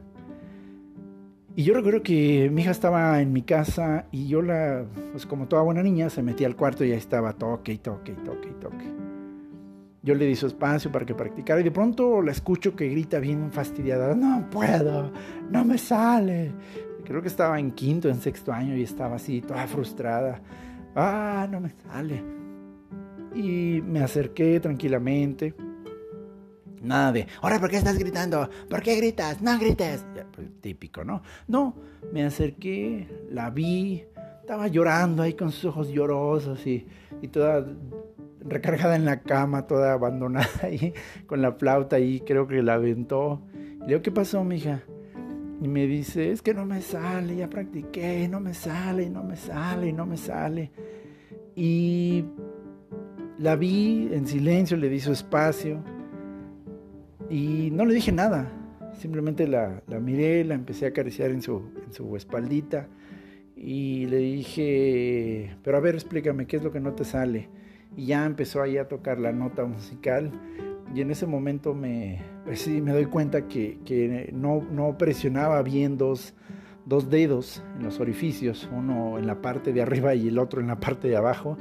[1.55, 5.49] Y yo recuerdo que mi hija estaba en mi casa y yo la, pues como
[5.49, 8.49] toda buena niña, se metía al cuarto y ahí estaba toque y toque y toque
[8.49, 9.08] y toque.
[10.01, 13.19] Yo le di su espacio para que practicara y de pronto la escucho que grita
[13.19, 15.11] bien fastidiada, no puedo,
[15.49, 16.53] no me sale.
[17.03, 20.41] Creo que estaba en quinto, en sexto año y estaba así, toda frustrada.
[20.95, 22.23] Ah, no me sale.
[23.35, 25.53] Y me acerqué tranquilamente.
[26.81, 28.49] Nada de, ahora, ¿por qué estás gritando?
[28.69, 29.41] ¿Por qué gritas?
[29.41, 30.05] No grites.
[30.33, 31.21] Pues, típico, ¿no?
[31.47, 31.75] No,
[32.13, 34.05] me acerqué, la vi,
[34.39, 36.87] estaba llorando ahí con sus ojos llorosos y,
[37.21, 37.65] y toda
[38.41, 40.93] recargada en la cama, toda abandonada ahí,
[41.27, 43.41] con la flauta ahí, creo que la aventó.
[43.81, 44.83] Le digo, ¿qué pasó, mija?
[45.61, 49.35] Y me dice, es que no me sale, ya practiqué, no me sale, no me
[49.35, 50.71] sale, no me sale.
[51.55, 52.23] Y
[53.37, 55.83] la vi en silencio, le di su espacio
[57.29, 58.51] y no le dije nada.
[58.99, 62.87] simplemente la, la, miré, la empecé a acariciar en su, en su espaldita
[63.55, 67.49] y le dije, pero a ver, explícame, ¿qué es lo que no te sale?
[67.95, 70.31] Y ya empezó ahí a tocar la nota musical
[70.93, 75.61] y en ese momento me, pues sí, me doy cuenta que, que no, no, presionaba
[75.61, 76.33] bien dos,
[76.85, 80.67] dos dedos en los orificios, uno en la parte de arriba y el otro en
[80.67, 81.57] la parte de abajo.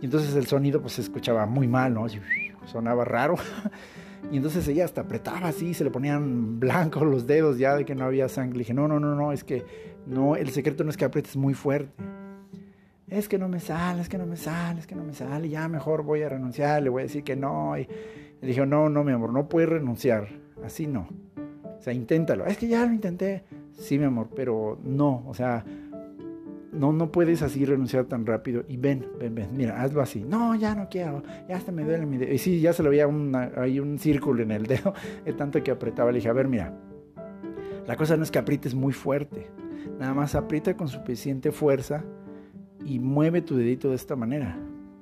[0.00, 2.06] Y entonces el sonido pues se escuchaba muy mal, ¿no?
[2.66, 3.36] Sonaba raro.
[4.30, 7.94] Y entonces ella hasta apretaba así, se le ponían blancos los dedos ya de que
[7.94, 8.52] no había sangre.
[8.54, 9.64] Le dije, no, no, no, no, es que
[10.06, 11.92] no, el secreto no es que aprietes muy fuerte.
[13.12, 15.46] Es que no me sale, es que no me sale, es que no me sale.
[15.50, 17.76] Ya mejor voy a renunciar, le voy a decir que no.
[17.76, 17.86] Y
[18.40, 20.28] le dije, no, no, mi amor, no puedes renunciar.
[20.64, 21.08] Así no.
[21.78, 22.46] O sea, inténtalo.
[22.46, 23.44] Es que ya lo intenté.
[23.72, 25.24] Sí, mi amor, pero no.
[25.26, 25.62] O sea,
[26.72, 28.64] no, no puedes así renunciar tan rápido.
[28.66, 30.24] Y ven, ven, ven, mira, hazlo así.
[30.24, 32.32] No, ya no quiero, ya hasta me duele mi dedo.
[32.32, 33.06] Y sí, ya se le veía
[33.58, 34.94] ahí un círculo en el dedo,
[35.26, 36.10] de tanto que apretaba.
[36.12, 36.74] Le dije, a ver, mira,
[37.86, 39.50] la cosa no es que aprietes muy fuerte.
[39.98, 42.02] Nada más aprieta con suficiente fuerza
[42.84, 44.58] y mueve tu dedito de esta manera.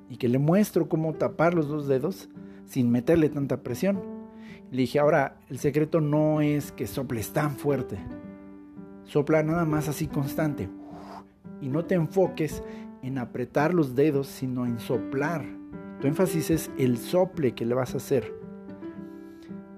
[0.09, 2.29] Y que le muestro cómo tapar los dos dedos
[2.65, 3.99] sin meterle tanta presión.
[4.71, 7.97] Le dije, ahora, el secreto no es que soples tan fuerte.
[9.05, 10.69] Sopla nada más así constante
[11.61, 12.63] y no te enfoques
[13.03, 15.45] en apretar los dedos, sino en soplar.
[16.01, 18.33] Tu énfasis es el sople que le vas a hacer.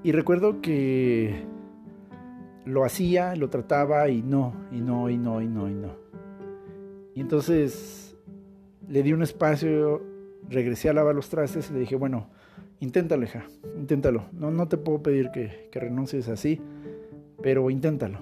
[0.04, 1.46] Y recuerdo que
[2.66, 6.03] lo hacía, lo trataba y no, y no, y no, y no, y no.
[7.16, 8.16] Y entonces
[8.88, 10.02] le di un espacio,
[10.50, 12.30] regresé a lavar los trastes y le dije, bueno,
[12.80, 13.46] inténtalo, hija,
[13.78, 14.26] inténtalo.
[14.34, 16.60] No, no te puedo pedir que, que renuncies así,
[17.42, 18.20] pero inténtalo.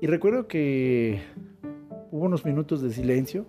[0.00, 1.20] Y recuerdo que
[2.10, 3.46] hubo unos minutos de silencio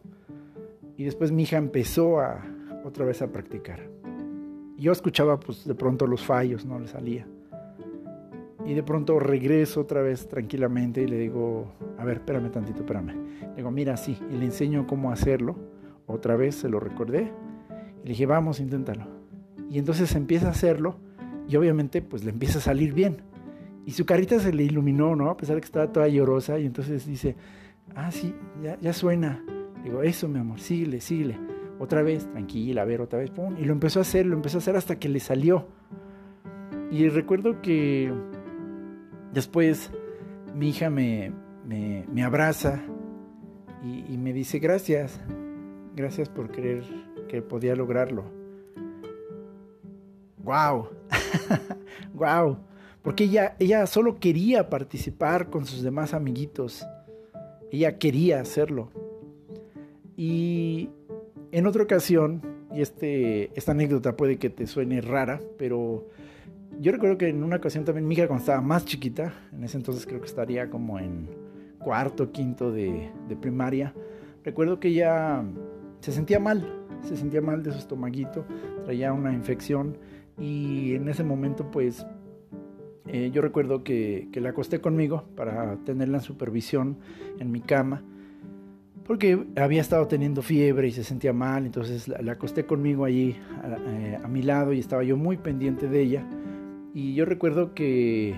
[0.97, 2.43] y después mi hija empezó a
[2.83, 3.79] otra vez a practicar.
[4.77, 7.27] Yo escuchaba pues de pronto los fallos, no le salía.
[8.65, 13.15] Y de pronto regreso otra vez tranquilamente y le digo, a ver, espérame tantito, espérame.
[13.41, 15.55] Le digo, mira, sí, y le enseño cómo hacerlo.
[16.05, 17.31] Otra vez se lo recordé.
[18.03, 19.07] Y le dije, vamos, inténtalo.
[19.69, 20.97] Y entonces empieza a hacerlo
[21.47, 23.17] y obviamente pues le empieza a salir bien.
[23.85, 25.29] Y su carita se le iluminó, ¿no?
[25.29, 27.35] A pesar de que estaba toda llorosa y entonces dice,
[27.95, 29.43] Ah, sí, ya, ya suena.
[29.83, 31.37] Digo, eso, mi amor, síguele, síguele.
[31.79, 33.55] Otra vez, tranquila, a ver, otra vez, pum.
[33.57, 35.67] Y lo empezó a hacer, lo empezó a hacer hasta que le salió.
[36.91, 38.13] Y recuerdo que
[39.33, 39.91] después
[40.55, 41.31] mi hija me,
[41.65, 42.81] me, abraza
[43.83, 45.19] y, y, me dice, gracias,
[45.95, 46.83] gracias por creer
[47.29, 48.25] que podía lograrlo.
[50.43, 50.89] ¡Wow!
[52.13, 52.57] ¡Wow!
[53.01, 56.85] Porque ella, ella solo quería participar con sus demás amiguitos.
[57.71, 58.91] Ella quería hacerlo.
[60.15, 60.89] Y
[61.51, 62.41] en otra ocasión,
[62.73, 66.09] y este, esta anécdota puede que te suene rara, pero
[66.81, 69.77] yo recuerdo que en una ocasión también mi hija cuando estaba más chiquita, en ese
[69.77, 71.29] entonces creo que estaría como en
[71.79, 73.93] cuarto, quinto de, de primaria,
[74.43, 75.43] recuerdo que ella
[75.99, 76.67] se sentía mal,
[77.01, 78.45] se sentía mal de su estomaguito,
[78.85, 79.97] traía una infección
[80.37, 82.05] y en ese momento pues
[83.07, 86.97] eh, yo recuerdo que, la acosté conmigo para tenerla en supervisión
[87.39, 88.03] en mi cama,
[89.05, 93.77] porque había estado teniendo fiebre y se sentía mal, entonces la, acosté conmigo allí a,
[93.89, 96.25] eh, a, mi lado y estaba yo muy pendiente de ella.
[96.93, 98.35] Y yo recuerdo que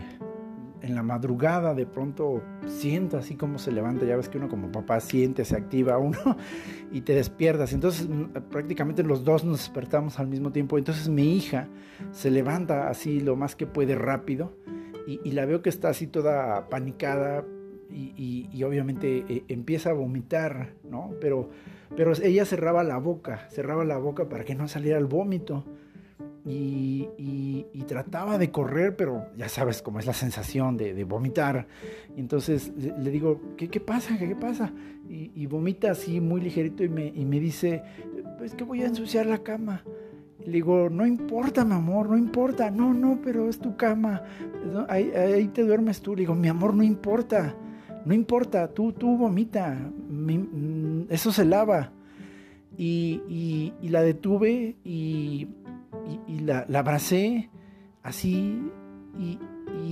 [0.84, 4.72] en la madrugada de pronto siento así como se levanta, ya ves que uno como
[4.72, 6.20] papá siente, se activa uno
[6.92, 7.74] y te despiertas.
[7.74, 8.08] Entonces
[8.52, 10.78] prácticamente los dos nos despertamos al mismo tiempo.
[10.78, 11.68] Entonces mi hija
[12.12, 14.54] se levanta así lo más que puede rápido
[15.08, 17.46] y, la veo que está así toda panicada
[17.90, 21.12] y, obviamente eh, empieza a vomitar, ¿no?
[21.20, 21.50] Pero,
[21.96, 25.66] pero ella cerraba la boca, cerraba la boca para que no saliera el vómito
[26.46, 31.68] y, trataba de correr, pero ya sabes cómo es la sensación de, vomitar.
[32.16, 34.18] Y entonces le, digo, ¿qué, ¿qué, pasa?
[34.18, 34.72] ¿Qué, pasa?
[35.10, 37.84] Y, vomita así muy ligerito y me, dice,
[38.38, 39.84] pues que voy a ensuciar la cama.
[40.46, 42.70] Le digo, no importa, mi amor, no importa.
[42.70, 44.24] No, no, pero es tu cama.
[44.90, 46.16] Ahí, ahí te duermes tú.
[46.16, 47.56] Le digo, mi amor, no importa.
[48.06, 49.74] No importa, tú, tú vomita.
[50.10, 51.92] Mm, eso se lava.
[52.78, 55.48] Y la detuve y
[56.28, 57.50] y, la, abracé
[58.02, 58.72] así
[59.18, 59.40] y,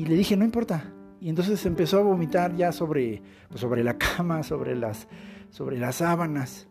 [0.06, 0.94] le dije, no importa.
[1.20, 5.08] Y entonces empezó a vomitar ya sobre, pues sobre la cama, sobre las,
[5.50, 6.68] sobre las sábanas.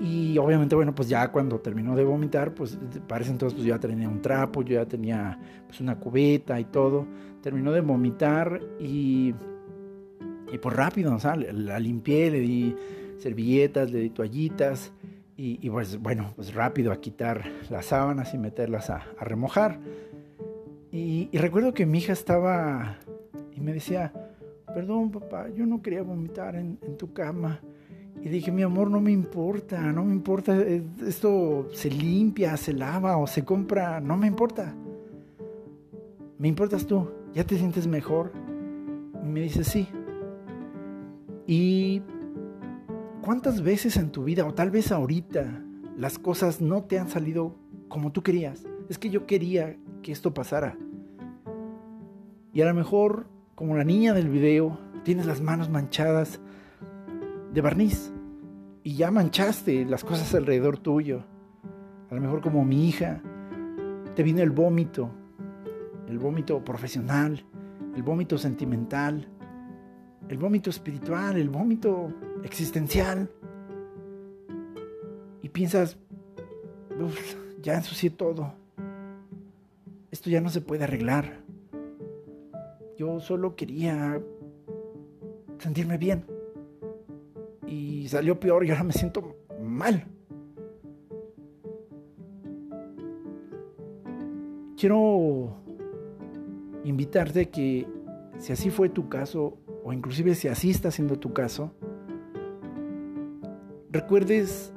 [0.00, 3.80] Y obviamente, bueno, pues ya cuando terminó de vomitar, pues parece entonces pues yo ya
[3.80, 7.06] tenía un trapo, yo ya tenía pues una cubeta y todo.
[7.42, 9.34] Terminó de vomitar y,
[10.52, 12.76] y pues rápido, o sea, la limpié, le di
[13.18, 14.92] servilletas, le di toallitas
[15.40, 19.78] y, pues bueno, pues rápido a quitar las sábanas y meterlas a, remojar.
[20.90, 22.98] Y, recuerdo que mi hija estaba
[23.54, 24.12] y me decía,
[24.74, 27.60] perdón papá, yo no quería vomitar en, en tu cama.
[28.20, 30.60] Y dije, mi amor, no me importa, no me importa,
[31.06, 34.74] esto se limpia, se lava o se compra, no me importa.
[36.36, 38.32] Me importas tú, ¿ya te sientes mejor?
[39.24, 39.86] Y me dice, sí.
[41.46, 42.02] ¿Y
[43.28, 45.62] cuántas veces en tu vida, o tal vez ahorita,
[45.98, 47.54] las cosas no te han salido
[47.88, 48.64] como tú querías?
[48.88, 50.78] Es que yo quería que esto pasara.
[52.54, 56.40] Y a lo mejor, como la niña del video, tienes las manos manchadas
[57.52, 58.10] de barniz
[58.82, 61.22] y ya manchaste las cosas alrededor tuyo.
[62.10, 63.20] A lo mejor como mi hija,
[64.16, 65.10] te vino el vómito,
[66.08, 67.44] el vómito profesional,
[67.94, 69.28] el vómito sentimental,
[70.30, 72.10] el vómito espiritual, el vómito
[72.44, 73.30] existencial.
[75.42, 75.96] Y piensas,
[77.62, 78.52] ya ensucié todo.
[80.10, 81.40] Esto ya no se puede arreglar.
[82.96, 84.20] Yo solo quería
[85.58, 86.24] sentirme bien.
[87.66, 90.06] Y salió peor y ahora me siento mal.
[94.76, 95.56] Quiero
[96.84, 97.86] invitarte que
[98.38, 101.72] si así fue tu caso, o inclusive si así está siendo tu caso,
[103.90, 104.72] recuerdes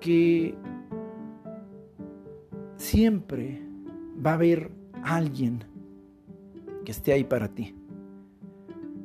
[0.00, 0.54] que
[2.76, 3.62] siempre
[4.24, 4.70] va a haber
[5.02, 5.64] alguien
[6.84, 7.74] que esté ahí para ti.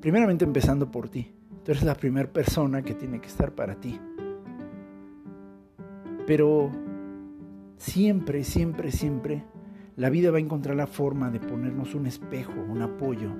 [0.02, 1.34] Primeramente empezando por ti.
[1.64, 4.00] Tú eres la primera persona que tiene que estar para ti.
[6.26, 6.72] Pero
[7.78, 9.44] siempre, siempre, siempre,
[9.96, 13.32] la vida va a encontrar la forma de ponernos un espejo, un apoyo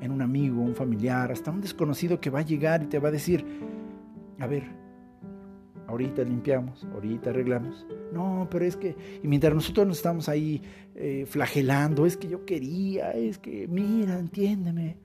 [0.00, 3.08] en un amigo, un familiar, hasta un desconocido que va a llegar y te va
[3.08, 3.44] a decir,
[4.40, 4.64] a ver,
[5.86, 7.86] ahorita limpiamos, ahorita arreglamos.
[8.12, 10.62] No, pero es que, y mientras nosotros nos estamos ahí
[10.94, 14.96] eh, flagelando, es que yo quería, es que, mira, entiéndeme.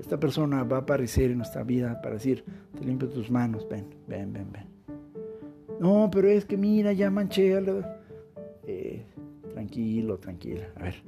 [0.00, 2.44] Esta persona va a aparecer en nuestra vida para decir,
[2.78, 4.66] te limpio tus manos, ven, ven, ven, ven.
[5.80, 7.58] No, pero es que mira, ya manché.
[8.64, 9.04] Eh,
[9.52, 10.68] tranquilo, tranquila.
[10.76, 11.02] A ver,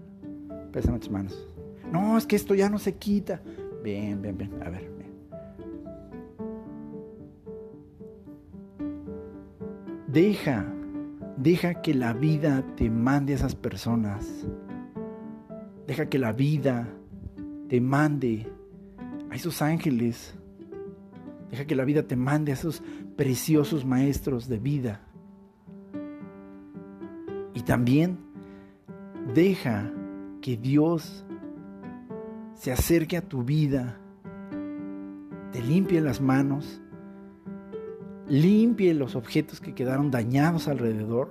[0.73, 1.49] pésame tus manos.
[1.93, 3.41] No, es que esto ya no se quita.
[3.83, 4.63] Ven, ven, ven.
[4.63, 4.91] A ver,
[10.09, 10.65] Deja,
[11.37, 14.47] deja que la vida te mande a esas personas.
[15.87, 16.89] Deja que la vida
[17.69, 18.51] te mande
[19.31, 20.35] a esos ángeles.
[21.51, 22.83] Deja que la vida te mande a esos
[23.17, 25.03] preciosos maestros de vida.
[27.53, 28.17] Y también
[29.35, 29.93] deja
[30.41, 31.27] que Dios
[32.55, 33.99] se acerque a tu vida,
[35.53, 36.81] te limpie las manos
[38.29, 41.31] limpie los objetos que quedaron dañados alrededor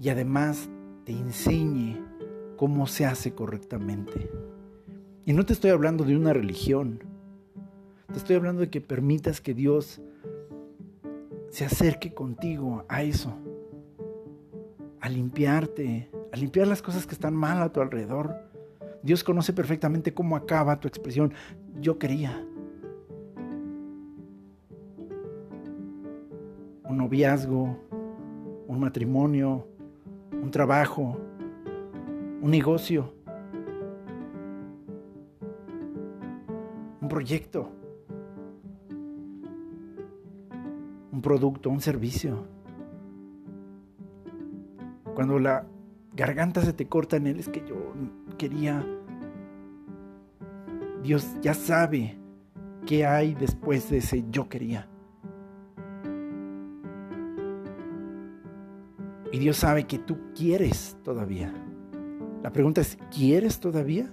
[0.00, 0.68] y además
[1.04, 2.00] te enseñe
[2.56, 4.30] cómo se hace correctamente.
[5.24, 7.00] Y no te estoy hablando de una religión,
[8.10, 10.00] te estoy hablando de que permitas que Dios
[11.50, 13.36] se acerque contigo a eso,
[15.00, 18.34] a limpiarte, a limpiar las cosas que están mal a tu alrededor.
[19.02, 21.34] Dios conoce perfectamente cómo acaba tu expresión.
[21.80, 22.46] Yo quería,
[27.12, 29.66] un matrimonio,
[30.32, 31.18] un trabajo,
[32.40, 33.12] un negocio,
[37.02, 37.70] un proyecto,
[41.12, 42.46] un producto, un servicio.
[45.14, 45.66] Cuando la
[46.16, 47.76] garganta se te corta en él es que yo
[48.38, 48.86] quería,
[51.02, 52.16] Dios ya sabe
[52.86, 54.88] qué hay después de ese yo quería.
[59.32, 61.52] Y Dios sabe que tú quieres todavía.
[62.42, 64.10] La pregunta es, ¿quieres todavía?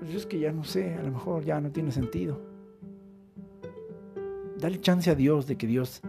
[0.00, 2.40] Pues es que ya no sé, a lo mejor ya no tiene sentido.
[4.58, 6.02] Dale chance a Dios de que Dios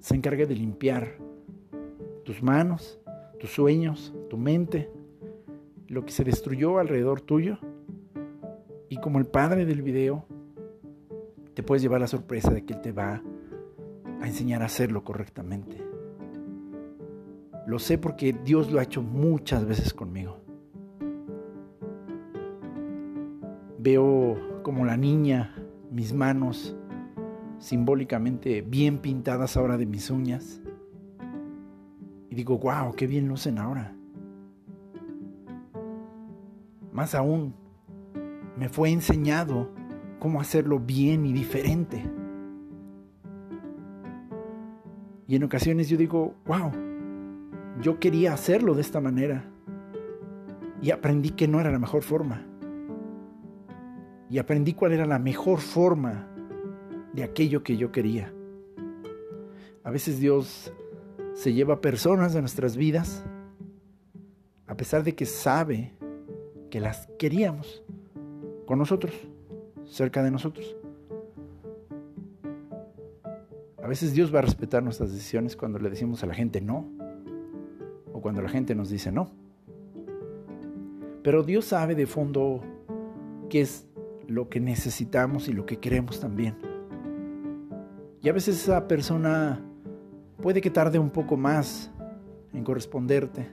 [0.00, 1.16] se encargue de limpiar
[2.26, 3.00] tus manos,
[3.40, 4.90] tus sueños, tu mente,
[5.88, 7.58] lo que se destruyó alrededor tuyo.
[8.90, 10.26] Y como el padre del video,
[11.54, 13.22] te puedes llevar la sorpresa de que Él te va
[14.22, 15.84] a enseñar a hacerlo correctamente.
[17.66, 20.38] Lo sé porque Dios lo ha hecho muchas veces conmigo.
[23.78, 25.56] Veo como la niña
[25.90, 26.76] mis manos
[27.58, 30.60] simbólicamente bien pintadas ahora de mis uñas.
[32.30, 33.94] Y digo, wow, qué bien lucen ahora.
[36.92, 37.54] Más aún,
[38.56, 39.70] me fue enseñado
[40.18, 42.02] cómo hacerlo bien y diferente.
[45.32, 46.70] Y en ocasiones yo digo, wow,
[47.80, 49.50] yo quería hacerlo de esta manera.
[50.82, 52.46] Y aprendí que no era la mejor forma.
[54.28, 56.28] Y aprendí cuál era la mejor forma
[57.14, 58.30] de aquello que yo quería.
[59.84, 60.70] A veces Dios
[61.32, 63.24] se lleva personas de nuestras vidas
[64.66, 65.94] a pesar de que sabe
[66.70, 67.82] que las queríamos
[68.66, 69.14] con nosotros,
[69.86, 70.76] cerca de nosotros.
[73.82, 76.88] A veces Dios va a respetar nuestras decisiones cuando le decimos a la gente no
[78.12, 79.32] o cuando la gente nos dice no.
[81.24, 82.62] Pero Dios sabe de fondo
[83.50, 83.88] qué es
[84.28, 86.56] lo que necesitamos y lo que queremos también.
[88.22, 89.60] Y a veces esa persona
[90.40, 91.90] puede que tarde un poco más
[92.52, 93.48] en corresponderte.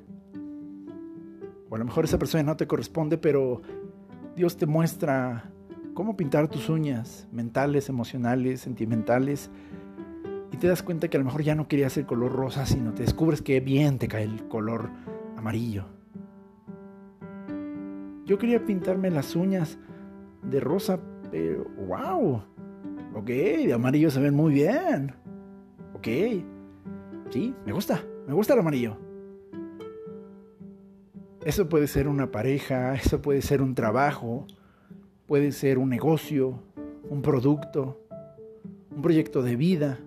[1.69, 3.61] O a lo mejor esa persona no te corresponde, pero
[4.36, 5.51] Dios te muestra
[5.95, 9.49] cómo pintar tus uñas mentales, emocionales, sentimentales.
[10.60, 13.03] Te das cuenta que a lo mejor ya no querías el color rosa, sino te
[13.03, 14.89] descubres que bien te cae el color
[15.38, 15.86] amarillo.
[18.26, 19.80] Yo quería pintarme las uñas
[20.43, 20.99] de rosa,
[21.32, 22.43] pero wow.
[23.16, 25.16] Ok, de amarillo se ven muy bien.
[25.93, 26.07] Ok.
[27.30, 28.03] Sí, me gusta.
[28.28, 28.97] Me gusta el amarillo.
[31.45, 34.45] Eso puede ser una pareja, eso puede ser un trabajo,
[35.26, 36.60] puede ser un negocio,
[37.10, 38.05] un producto,
[38.93, 39.99] un proyecto de vida.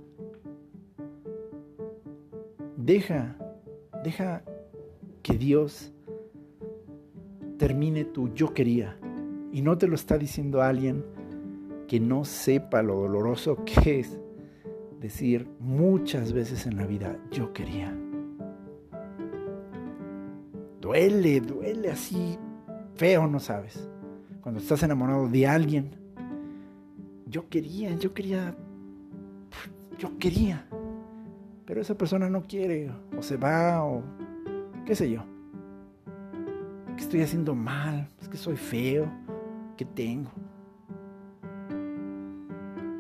[2.85, 3.37] Deja,
[4.03, 4.43] deja
[5.23, 5.93] que Dios
[7.57, 8.99] termine tu yo quería.
[9.53, 11.05] Y no te lo está diciendo alguien
[11.87, 14.19] que no sepa lo doloroso que es
[14.99, 17.97] decir muchas veces en la vida yo quería.
[20.81, 22.37] Duele, duele así
[22.97, 23.89] feo, no sabes.
[24.41, 25.91] Cuando estás enamorado de alguien,
[27.27, 28.57] yo quería, yo quería,
[30.01, 30.67] yo quería.
[31.73, 34.03] Pero esa persona no quiere, o se va, o
[34.85, 35.25] qué sé yo
[37.13, 38.09] estoy haciendo mal?
[38.23, 39.07] Es que soy feo.
[39.77, 40.31] ¿Qué tengo?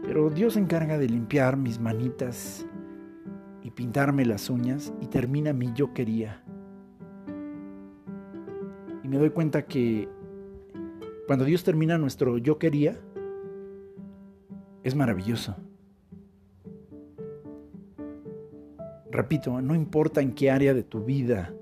[0.03, 2.67] Pero Dios se encarga de limpiar mis manitas
[3.63, 6.43] y pintarme las uñas y termina mi yo quería.
[9.03, 10.11] Y me doy cuenta que
[11.27, 13.01] cuando Dios termina nuestro yo quería,
[14.83, 15.57] es maravilloso.
[19.13, 21.53] Repito, no importa en qué área de tu vida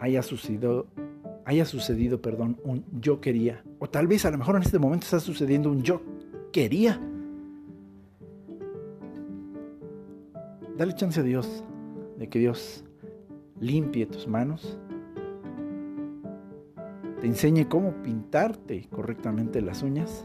[0.00, 0.86] haya sucedido,
[1.44, 3.62] haya sucedido, perdón, un yo quería.
[3.78, 6.00] O tal vez a lo mejor en este momento está sucediendo un yo
[6.52, 6.98] quería.
[10.78, 11.62] Dale chance a Dios
[12.16, 12.82] de que Dios
[13.60, 14.78] limpie tus manos,
[17.20, 20.22] te enseñe cómo pintarte correctamente las uñas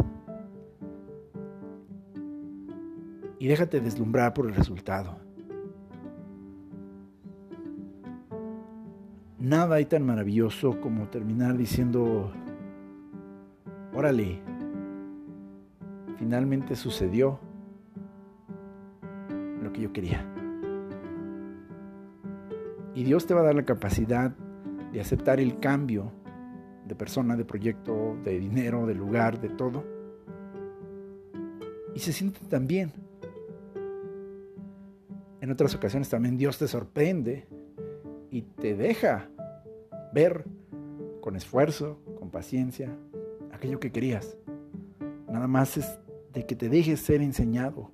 [3.39, 5.32] y déjate deslumbrar por el resultado.
[9.43, 12.31] Nada hay tan maravilloso como terminar diciendo,
[13.93, 14.39] órale,
[16.17, 17.41] finalmente sucedió
[19.61, 20.25] lo que yo quería.
[22.95, 24.33] Y Dios te va a dar la capacidad
[24.93, 26.13] de aceptar el cambio
[26.87, 29.83] de persona, de proyecto, de dinero, de lugar, de todo.
[31.93, 32.93] Y se siente tan bien.
[35.41, 37.45] En otras ocasiones también Dios te sorprende
[38.31, 39.27] y te deja
[40.13, 40.45] ver
[41.21, 42.95] con esfuerzo, con paciencia,
[43.51, 44.37] aquello que querías.
[45.27, 45.99] Nada más es
[46.33, 47.91] de que te dejes ser enseñado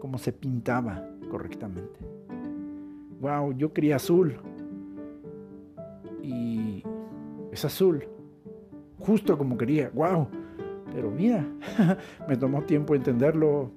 [0.00, 2.00] cómo se pintaba correctamente.
[3.20, 4.36] Wow, yo quería azul.
[6.22, 6.82] Y
[7.52, 8.04] es azul.
[8.98, 9.90] Justo como quería.
[9.94, 10.28] Wow.
[10.92, 11.46] Pero mira,
[12.28, 13.70] me tomó tiempo entenderlo.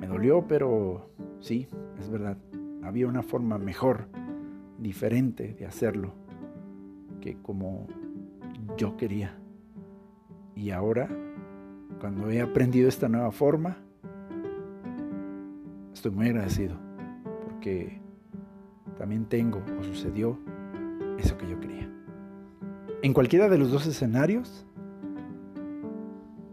[0.00, 1.08] Me dolió, pero
[1.40, 1.68] sí,
[1.98, 2.36] es verdad.
[2.82, 4.06] Había una forma mejor
[4.82, 6.12] diferente de hacerlo
[7.20, 7.86] que como
[8.76, 9.38] yo quería.
[10.54, 11.08] Y ahora,
[12.00, 13.78] cuando he aprendido esta nueva forma,
[15.94, 16.76] estoy muy agradecido
[17.44, 18.00] porque
[18.98, 20.38] también tengo o sucedió
[21.18, 21.88] eso que yo quería.
[23.02, 24.66] En cualquiera de los dos escenarios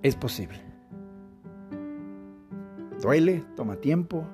[0.02, 0.60] es posible.
[3.02, 4.26] Duele, toma tiempo,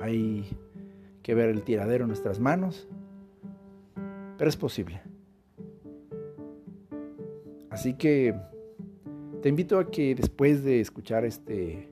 [0.00, 0.48] hay
[1.28, 2.88] que ver el tiradero en nuestras manos,
[4.38, 5.02] pero es posible.
[7.68, 8.34] Así que
[9.42, 11.90] te invito a que después de escuchar este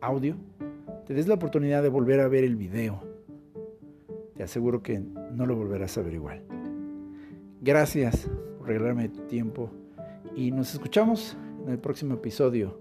[0.00, 0.36] audio,
[1.04, 3.02] te des la oportunidad de volver a ver el video.
[4.36, 6.44] Te aseguro que no lo volverás a ver igual.
[7.60, 9.68] Gracias por regalarme tu tiempo
[10.36, 12.78] y nos escuchamos en el próximo episodio.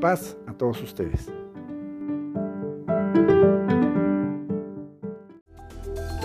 [0.00, 1.41] Paz a todos ustedes.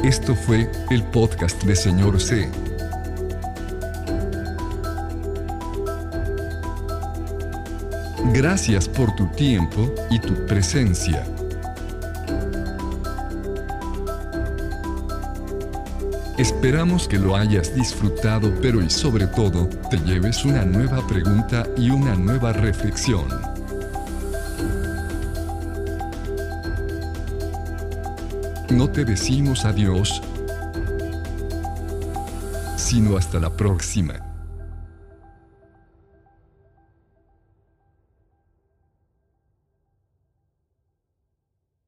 [0.07, 2.49] Esto fue el podcast de Señor C.
[8.33, 11.25] Gracias por tu tiempo y tu presencia.
[16.37, 21.89] Esperamos que lo hayas disfrutado, pero y sobre todo, te lleves una nueva pregunta y
[21.89, 23.46] una nueva reflexión.
[28.69, 30.21] No te decimos adiós,
[32.75, 34.26] sino hasta la próxima.